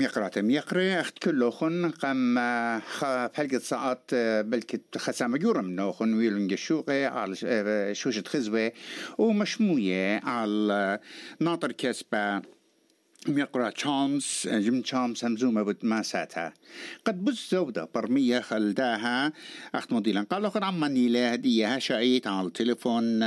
[0.00, 2.34] ميقرات ميقري أخت كله خن قم
[3.28, 4.14] فلقة ساعات
[4.44, 7.34] بلكت خسامة جورة منه خن ويلن جشوقي على
[7.94, 8.72] شوشة خزوة
[9.18, 10.98] ومشموية على
[11.40, 12.42] ناطر كسبة
[13.28, 16.52] ميقرأ تشامس جم تشامس همزومة بود ما ساتها.
[17.04, 19.32] قد بز زودة برمية خلداها.
[19.74, 23.20] أخت مضيلا قال أخر عما نيلة هدية شعيت على التليفون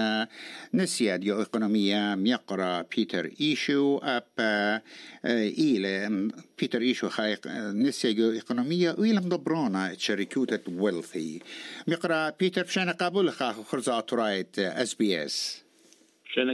[0.74, 4.82] نسيا ديو إقونومية ميقرأ بيتر إيشو أب
[5.26, 11.40] إيلة بيتر إيشو خايق نسيا ديو إقونومية وإيلة مدبرونا شركوتة ويلثي
[11.88, 15.64] ميقرأ بيتر فشان قابل؟ خاخ خرزات رايت اس بي اس
[16.34, 16.54] شنا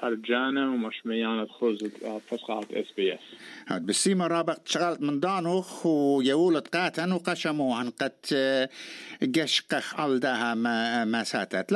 [0.00, 1.84] كل فرجانة ومشميانة خرز
[2.30, 3.20] فسخات اس بي اس
[3.68, 3.86] هاد
[5.02, 8.12] من دانوخ ويولد قاتن وقشمو عن قد
[9.36, 11.72] قشقخ علدها ما, ما ساتت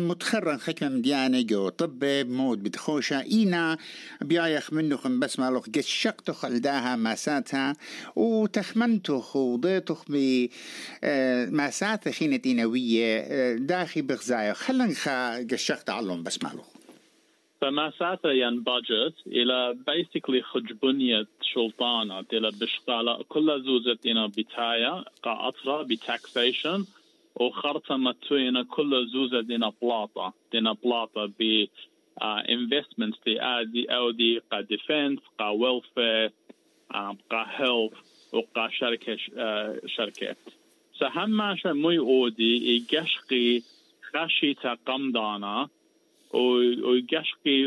[0.00, 3.78] متخرن حكمة مديانة جو طب بمود بتخوشة اينا
[4.20, 7.72] بيايخ منوخ بس مالوخ قشقتخ علدها ما ساتها
[8.16, 10.46] وتخمنتخ وضيتخ ب
[11.52, 11.70] ما
[12.10, 16.83] خينة إينوية داخي بغزايا خلن خا قشقت علهم بس مالوخ
[17.64, 25.48] فما ساتا ين بادجت إلى بيسكلي خجبنية شلطانة إلى بشغالة كل زوزة إنا بتايا قا
[25.48, 26.84] أطرا بتاكسيشن
[27.36, 31.66] وخرطة متوينة كل زوزة دينا بلاطة دينا بلاطة ب
[32.56, 36.30] investments دي آدي أو دي قا ديفنس قا ويلفير
[37.30, 37.92] قا هيلث
[38.32, 39.16] وقا شركة
[39.86, 40.36] شركة
[40.98, 43.62] سهم مي أودي يقشقي
[46.34, 47.66] خشيتا قمدانا ويقشقي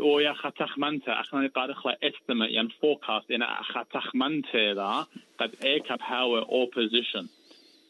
[0.00, 5.06] ويا ختخمنته أخنا قارخ لا estimate ين forecast إن ختخمنته ذا
[5.38, 7.26] قد ايكب هاو opposition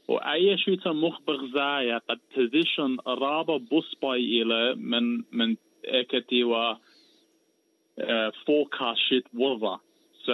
[0.09, 6.75] واي شيء مخبر زايا قد position رابا بوس باي إلى من من إيكتي و
[8.45, 9.77] forecast شيت وضع.
[10.27, 10.33] so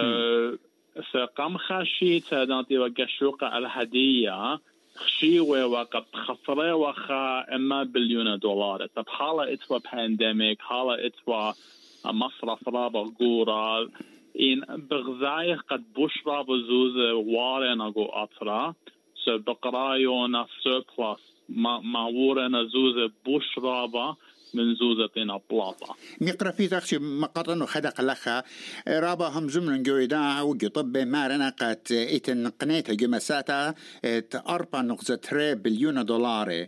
[1.13, 4.59] فقام خاشيتا دانتي وقشوقة الهدية
[5.01, 11.51] خشيوة وقد خسرة وخا إما بليون دولار طب حالة إتوا بانديميك حالة إتوا
[12.05, 13.89] مصرف رابا قورا
[14.39, 18.73] إن بغزاية قد بشرا بزوزة وارنا قو أطرا
[19.25, 24.15] سو بقرايونا سيربلس ما ما ورنا زوزة بشرابا
[24.53, 28.43] من زوزة بلاطة مقرا في تخشي مقرن وخدق لخا.
[28.87, 33.73] رابا هم زمن جويدا وجو طب مارنا قد ايتن قنيتا جمساتا
[34.35, 36.67] أربع نقطة تري بليون دولار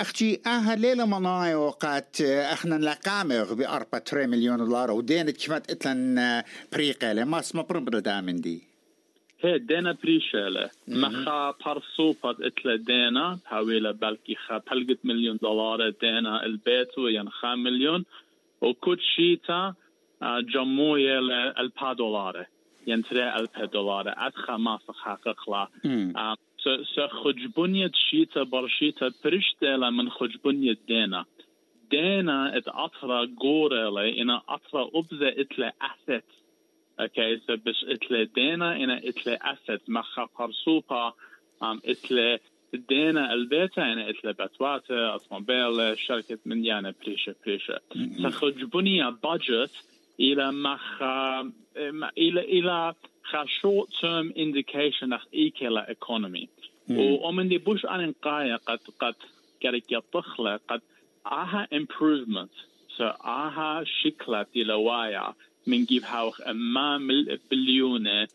[0.00, 6.42] أختي أها ليلة مناي وقت إحنا لقامغ بأربع تري مليون دولار ودينت كمات إتلن
[6.72, 8.73] بريقة ما اسمه بربردا من دي.
[9.44, 16.98] هي دينا بريشالة مخا برسوبة اتلا دينا حوالي بلكي خا بلقت مليون دولار دينا البيت
[16.98, 18.04] وين خا مليون
[18.60, 19.74] وكل شيتا
[20.22, 21.18] جموية
[21.60, 22.46] البا دولار
[22.86, 25.68] ينتري البا دولار ادخا ما حقق لا
[26.96, 31.24] سخجبنية شيتا برشيتا برشتلا من خجبنية دينا
[31.90, 36.24] دينا ات اطرا قورة أنا اطرا ابزة اتلا اسيت
[37.00, 39.80] أوكي سو بس اتلي دينا إنا اتلي أسد.
[39.88, 41.12] مخا قرصوبا
[41.62, 42.38] أم اتلي
[42.74, 47.80] دينا البيتا إنا اتلي بتواتا اطموبيل شركة من يانا بريشة بريشة.
[48.22, 49.70] سخجبني بادجت
[50.20, 51.52] إلى مخا
[52.18, 56.46] إلى إلى خا short term indication اخ ايكلا economy.
[56.90, 59.14] ومن دي بوش ان قاية قد قد
[59.64, 60.80] قد يطخلة قد
[61.26, 62.50] آها improvement
[62.96, 65.34] سو آها شكلة دي لوايا.
[65.66, 67.08] من جيب هاوخ أمام
[67.50, 68.28] بليونة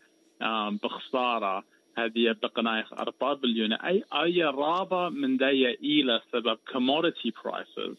[0.82, 1.64] بخسارة.
[1.98, 3.76] هذه بقنايخ أربعة بليونة.
[3.76, 7.98] أي أي رابع من داية إلى سبب commodity prices.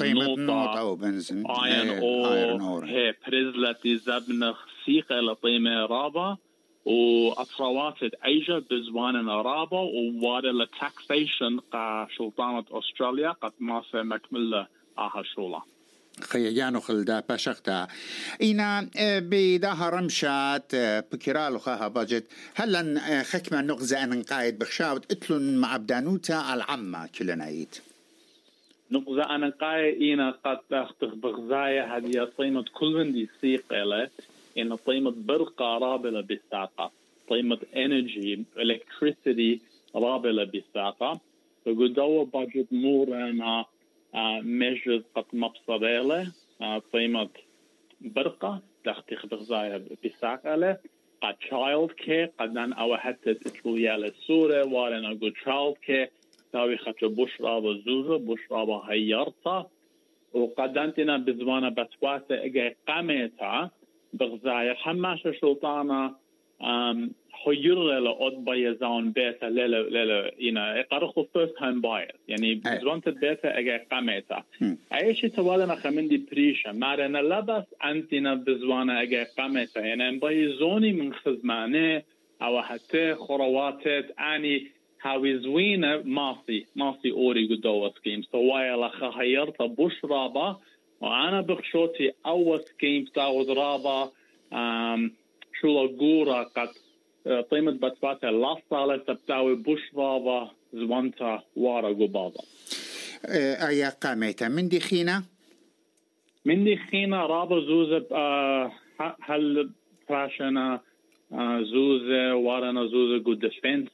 [0.00, 1.46] قيمة نوطة أو بنزين.
[1.46, 6.36] ايرون اور هي بريزلة زبنخ سيقة لطيمة رابع.
[6.84, 9.78] وأطروات أيجا بزوان رابع.
[9.80, 14.66] ووارد لتاكسيشن قا سلطانة أستراليا قد ما مكملة
[14.98, 15.60] آها شولا
[16.24, 17.88] خيجانو خلدا باشختا.
[18.42, 18.88] إنا
[19.20, 20.74] بداها رمشات
[21.12, 22.24] بكرالو خاها باجت
[22.54, 25.12] هلا خكمة نغزة أن قايد بخشاوت.
[25.12, 27.78] اتلون مع بدانوتا العامة كلنايت
[28.90, 34.08] نغزة أنا قايد إنا قد أختخ بغزايا هذه طيمة كل من دي سيقلة
[34.58, 36.90] إن طيمة برقة رابلة بالساقة
[37.28, 39.58] طيمة إنرجي electricity
[39.96, 41.20] رابلة بالساقة
[41.66, 43.64] فقدوا باجت مورنا
[44.14, 46.32] قد مبصريلة
[46.92, 47.28] قيمة
[48.00, 50.78] برقة تختي بغزايا بساقلة
[51.22, 56.20] قد child care قد نان أو حتى تتلويا للسورة وارن أقول child care.
[56.52, 59.70] تاوي خطر بشرى بزوزة بشرى بهيرتا
[60.32, 63.70] وقدمتنا بزوانا بتواسة إجا قامتا
[64.12, 64.74] بغزاير
[66.60, 67.10] حماشة شلطانا
[67.44, 72.16] حير لأود بيزان بيتا ليلة ليلة ينا يقرخوا first time buyers.
[72.28, 74.42] يعني بزوانت بيتا إجا قامتا
[74.94, 82.02] أي شيء توالنا خمندي بريشة مارنا لبس أنتنا بزوانا إجا قامتا يعني بيزوني من خزمانة
[82.42, 84.66] أو حتى خرواتت أني
[85.02, 90.56] هاوي زوينة ماسي ماسي أوري قدوة سكيم سوايا لخا هيرتا بوش رابا
[91.00, 94.10] وأنا بخشوتي أول سكيم تاود رابا
[94.52, 95.10] شو
[95.64, 96.68] لغورا قد
[97.50, 102.40] قيمة بتباتا لا صالة تبتاوي بوش رابا زوانتا وارا قبابا
[103.68, 105.22] أيا قاميتا من دي خينا؟
[106.44, 108.06] من دي خينا رابا زوزة
[109.22, 109.70] هل
[110.08, 110.80] براشنا
[111.60, 113.88] زوزة وارنا زوزة قد دفنس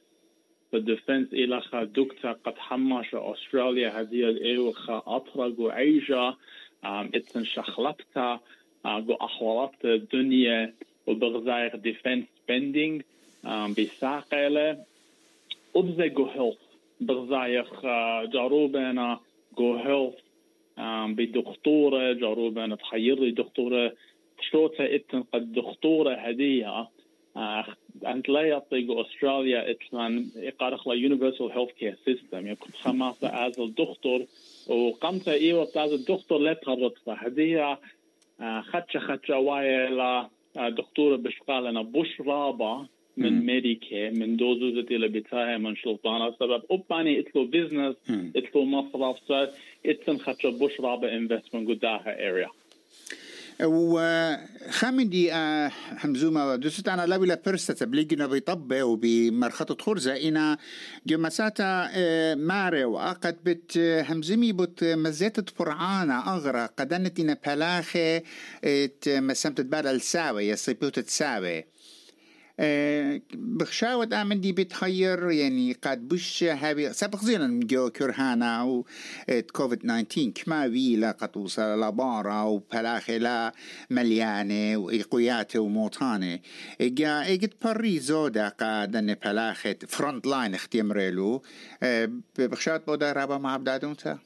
[0.73, 6.33] بالدفنس إلى خا دكتا قد حماش أستراليا هذه الإيوخا أطرق وعيجا
[6.83, 8.39] اتن شخلبتا
[8.85, 10.73] جو أحوالات الدنيا
[11.07, 13.01] وبغزايق ديفنس سبندينج
[13.77, 14.77] بساقلة
[15.75, 16.57] أبزي جو هيلث
[17.01, 17.81] بغزايق
[18.33, 19.19] جاروبنا
[19.57, 20.15] جو هيلث
[21.17, 23.93] بدكتورة جاروبنا تحير دكتورة.
[24.51, 26.87] شوتا إتن قد دكتورة هدية.
[28.05, 34.25] أنت لا يعطيك أستراليا إتلان يقارخ لا يونيفرسال هيلث كير سيستم كنت خماسة از الدكتور
[34.67, 37.79] وقمت إيوة بتاز الدكتور لا تغرط فهدية
[38.39, 39.87] خدشة خدشة واي
[40.57, 42.81] لا دكتورة بشقالنا بوش رابع
[43.17, 46.31] من ميديكي من دوزوزة اللي بتاعي من شلطانة.
[46.39, 47.95] سبب أباني اتلو بيزنس
[48.35, 49.49] اتلو مصرف سر
[49.85, 52.49] اتن خدشة بوش رابع انفستمنت قداها اريا
[53.63, 55.31] وخامدي
[56.03, 60.57] همزوما دوست أنا لا بلا برسة تبليغنا بيطبة وبمرخطة خرزة إنا
[61.07, 61.89] جمساتا
[62.35, 68.21] ماري وأقد بت همزمي بت مزيت فرعانة أغرى قدنت إنا بلاخي
[69.07, 71.65] مسمت بار الساوي يصيبوت تساوي
[73.33, 78.85] بخشاوة آمن دي بتخير يعني قد بش هابي سبق زينا جو كرهانا و
[79.51, 83.51] كوفيد 19 كما ويلا قد وصل لبارا وبلاخي لا
[83.89, 86.39] مليانة وإيقوياتة وموطانة
[86.81, 91.41] إجا إجت بري زودا قاد أن بلاخي فرونت لاين اختيمريلو.
[92.39, 94.19] بخشات بودا رابا مع بدادون تا؟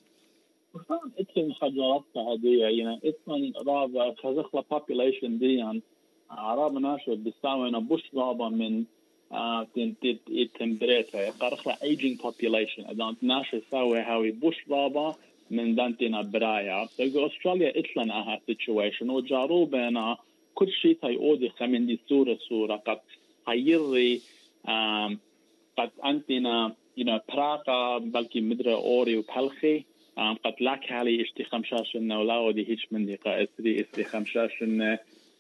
[1.19, 5.81] اتن خجرات هدية يعني اتن رابا خزخلا population ديان
[6.31, 8.83] عرب ناشو بيساوينا بوش غابة من
[10.60, 12.89] تمبريتا قرخلا aging population.
[12.89, 15.16] إذا ناشو ساوي هاوي بوش غابة
[15.51, 16.88] من دانتنا برايا.
[16.98, 19.01] تلقى أستراليا اتلنا أها situation.
[19.01, 20.18] وجارو بينا
[20.56, 22.75] كل شيء تاي اودي خمين دي سورة سورة.
[22.75, 23.00] قد
[23.48, 24.22] هيري
[25.77, 29.84] قد أنتنا you know براقة بلكي مدرة أوري وبلخي
[30.18, 34.04] قد لاك هالي اشتي خمشاشن ولا ودي هيش من دي قا اسري اسري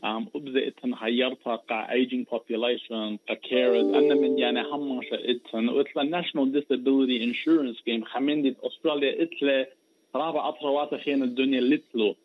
[0.03, 5.69] أبزي إتن حيرتا قا aging population قا carers أنا من يعني هماشا إتن.
[5.69, 9.67] وإتلا national disability insurance scheme خمين أستراليا إتلا
[10.15, 12.15] رابع أطروات خين الدنيا لتلو.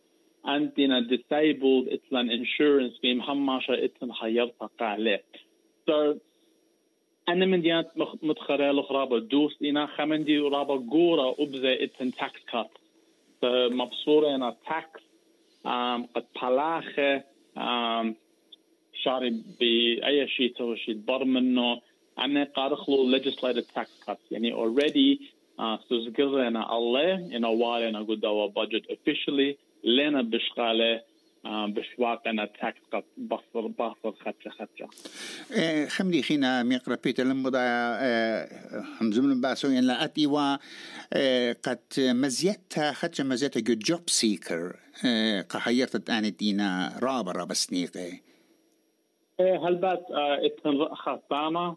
[0.48, 5.22] أنتنا disabled إتلا insurance scheme هماشا إتن حيرتا قا عليه
[5.90, 6.16] so
[7.28, 7.88] أنا من ديانت
[8.22, 12.80] متخرى لخرابة دوس إنا خمين دي رابا قورا أبزي إتن tax cut.
[13.70, 15.00] مبصورة إنا tax
[15.64, 17.35] um, قد بلاخة
[19.02, 21.80] شاري بأي شيء تو شيء بر منه
[22.18, 24.30] أنا قارخلو legislative tax cuts.
[24.30, 25.22] يعني already
[25.88, 31.02] سوزقرنا الله إنه وارنا قدوا budget officially لنا بشغاله
[31.66, 34.88] بشواقنا تاكس قد بصر بصر خدشة خدشة.
[35.88, 37.60] خمدي خينا ميقرا بيتر لمضا
[39.00, 40.36] همزمن باسو ين لا أتي و
[41.64, 44.76] قد مزيتها خدشة مزيتها جو جوب سيكر
[45.48, 48.20] قهيرت أنا دينا رابا سنيقة
[49.40, 51.76] هل بات إتن خصامة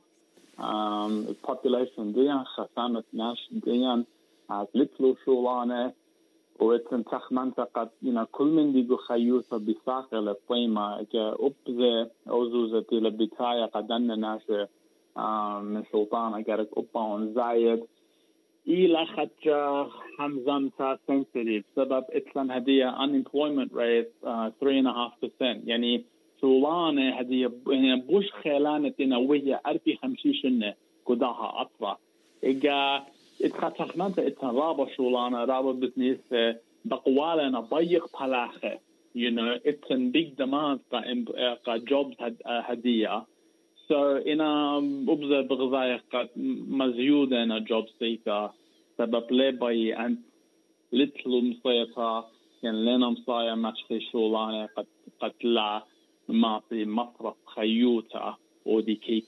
[1.48, 4.06] population ديان خصامة ناس ديان
[4.76, 5.99] لتلو شولانة ويتن
[7.12, 14.68] تخ منطقة ينا كل من ديجو خيوطة بساقة لطيمة كا أبزة أوزوزة لبتايا قدنا ناشا
[15.62, 17.84] من سلطانة قارك أبا زايد.
[18.68, 19.88] إلى خدجة
[20.18, 26.06] حمزم تا sensitive سبب إتلان هدية unemployment rate uh, 3.5% يعني
[26.42, 30.74] سولانة هدية يعني بوش خيلانة وهي أربي خمسين
[31.06, 31.98] قداها أطرا
[32.44, 33.04] إيجا
[33.42, 36.20] اتن رابا شولانا رابا بتنيس
[36.86, 38.80] بقوالنا بيق بلاخة
[39.16, 42.16] you know اتن big demand قا قا jobs
[42.46, 43.26] هدية
[43.90, 44.78] so إنا
[45.08, 46.30] أبزا بغزايا قد
[46.68, 48.54] مزيودة إنا job seeker
[48.98, 50.20] سبب لي باي أنت
[50.94, 52.26] لتلو مصيطة
[52.64, 54.86] يعني لنا مصايا مشخي شولانة قد
[55.20, 55.84] قد لا
[56.30, 59.24] معطي مصرف خيوتا ودي كيب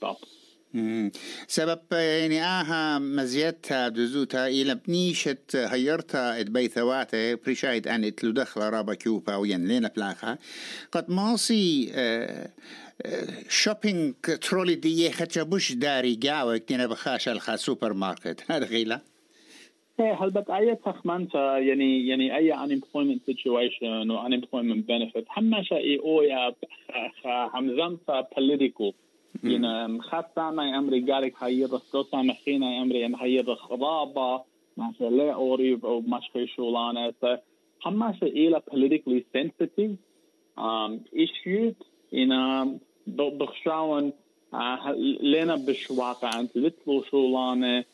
[0.74, 1.10] اب
[1.46, 9.36] سبب يعني آها مزيتها دزوتا إلى بنيشت هيرتا اتبيثواته بريشايد أن إتلو دخل رابا كيوبا
[9.36, 10.38] وين لينا بلاخا.
[10.92, 11.92] قد ماصي
[13.48, 19.00] شوبينج ترولي دي خدشا بوش داري قاوة كنا بخاش ألخا سوبر ماركت هذا غيلا
[20.00, 26.54] هل بس أي تخمنتا يعني يعني أي unemployment situation و unemployment benefit هم شيء أويا
[27.26, 29.01] همزمتا political.
[29.44, 34.42] يعني خاصة أنا أمري قالك هاي الرسوسة مخينا أمري أن هاي الخرابة
[34.76, 37.14] ما شاء الله أوريب أو مشخي شولانة.
[37.86, 39.96] هم إلى politically sensitive
[40.58, 41.74] um, issue
[42.14, 44.12] إن بخشاون
[45.22, 47.84] لنا بشواقع أنت لتلو شولانة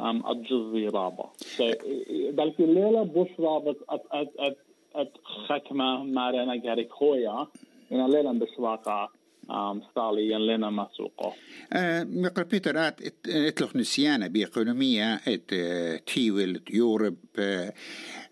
[0.00, 1.24] الجزي رابع
[2.30, 4.56] بلكي الليلة بوش رابط أت أت
[4.94, 7.46] أت خكمة مارينا جاريك هويا
[7.92, 9.08] إن الليلة بشواقع
[10.38, 11.32] لنا مسوقه
[12.04, 15.54] مقر بيتر ات اتلوخ نسيانا بإقونومية ات
[16.06, 17.16] تيويل يورب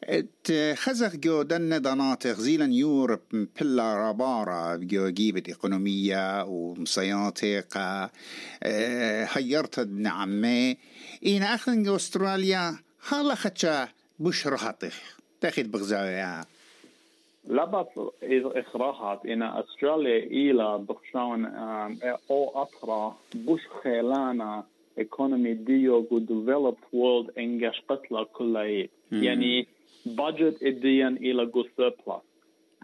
[0.05, 7.79] ات خزق جو دن دناطق زيلا يورب بلا رابارا جو جيبت إقونومية ومصياتق
[9.33, 10.77] هيرت ابن عمي
[11.27, 12.79] إين أخن أستراليا
[13.09, 13.89] هلا خدشا
[14.19, 14.95] بش رهطخ
[15.41, 15.71] تاخد
[17.45, 21.45] بغزاويا لبس إخراجات إن أستراليا إلى بخشان
[22.31, 24.65] أو أطرا بوش خيلانا
[25.01, 29.67] economy ديو جو developed world إنجاش قتلة كلها يعني
[30.07, 32.21] budget إديان إلى جو surplus.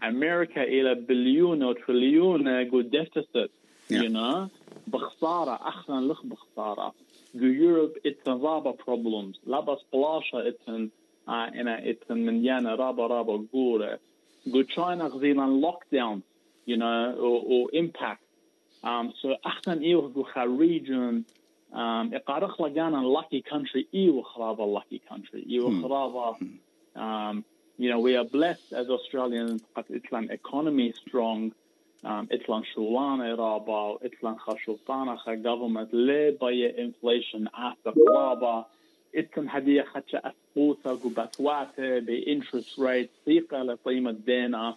[0.03, 3.49] أمريكا إلى بليون أو تريليون جو deficit.
[3.91, 4.47] You know
[4.87, 6.93] بخسارة أحسن لخ بخسارة.
[7.35, 7.91] جو يوروب
[8.27, 9.47] رابا problems.
[9.47, 10.89] لبس بلاشا إتن
[11.29, 13.99] إنا إتن من يانا رابا رابا قورة.
[14.52, 16.22] go China Zealand lockdown,
[16.66, 18.22] you know, or, or impact.
[18.82, 21.24] Um, so أحسن إيوه بخا region
[21.72, 26.36] um, إقارخ لقانا lucky country إيوه خرابة lucky country إيوه خرابة
[26.96, 27.44] um,
[27.78, 31.52] you know, we are blessed as Australians قد إتلان economy strong
[32.04, 38.64] um, إتلان شولان إرابا إتلان خشوطانا خا government لي بي inflation after خرابة
[39.15, 44.75] إتن هدية خدشة أسبوسة قبتواته بإنترست ريت ثقة لقيمة دينا.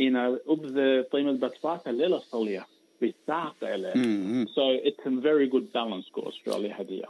[0.00, 2.66] إنا أبذ قيمة بتواته ليلة صلية
[3.02, 4.44] بساعة إليه.
[4.46, 7.06] so it's a very good balance go Australia هدية.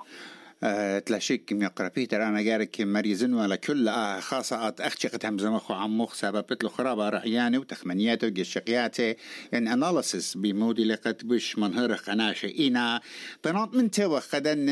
[1.07, 6.65] تلاشيك يقرا بيتر أنا جارك مريزن ولا كل آه خاصة اخشقت هم زمخو عمخ سببت
[6.65, 9.15] له خرابة رعياني وتخمنياته وقشقياته
[9.53, 13.01] يعني اناليسيس بمودي لقد بش منهر قناشة إنا
[13.45, 14.71] بنات من توا قدن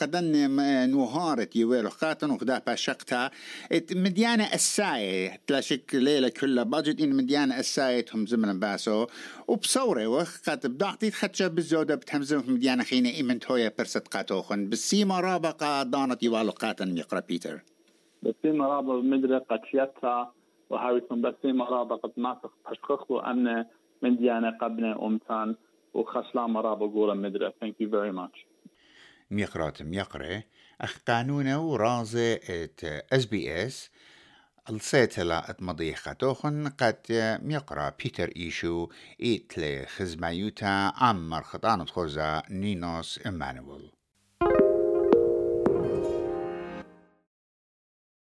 [0.00, 0.50] قدن
[0.90, 3.30] نوهارت يويلو قاتن وخدا باشقتها
[3.92, 9.06] مديانة الساية تلاشيك ليلة كلها باجد إن مديانة الساية هم زمن باسو.
[9.48, 14.68] وبصورة وقت بدعتي خدشة بالزودة بتهمزم مديانة خينة إيمن تويا برست قاتوخن.
[14.68, 17.62] بالسيما رابقة دانت يوالقاتا يقرأ بيتر.
[18.22, 20.32] بسيما رابق مدري قد شيتها
[20.70, 23.66] وهاويتم بسيما رابق ما تشخصوا أن
[24.02, 25.56] من ديانة قبنة أمتان
[25.94, 28.46] وخشلام رابق قولا مدري thank you very much.
[29.30, 30.42] ميقراتم يقرأ
[30.80, 32.40] أخ قانونا ورازة
[33.12, 33.90] اس بي اس
[34.70, 36.96] السيتلا اتمضيخة توخن قد
[37.42, 38.88] ميقرا بيتر إيشو
[39.22, 43.90] إيتلي خزمايوتا عمر خطانة خوزا نينوس إمانويل.